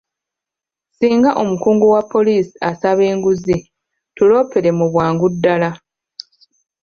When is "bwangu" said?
4.93-5.25